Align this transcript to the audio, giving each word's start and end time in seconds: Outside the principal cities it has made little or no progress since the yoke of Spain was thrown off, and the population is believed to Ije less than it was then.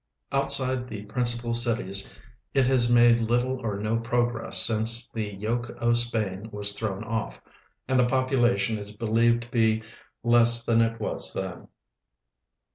Outside 0.31 0.87
the 0.87 1.03
principal 1.03 1.53
cities 1.53 2.11
it 2.55 2.65
has 2.65 2.91
made 2.91 3.19
little 3.19 3.63
or 3.63 3.77
no 3.77 3.97
progress 3.97 4.57
since 4.57 5.11
the 5.11 5.35
yoke 5.35 5.69
of 5.79 5.95
Spain 5.95 6.49
was 6.49 6.73
thrown 6.73 7.03
off, 7.03 7.39
and 7.87 7.99
the 7.99 8.07
population 8.07 8.79
is 8.79 8.91
believed 8.95 9.43
to 9.43 9.49
Ije 9.51 9.83
less 10.23 10.65
than 10.65 10.81
it 10.81 10.99
was 10.99 11.33
then. 11.35 11.67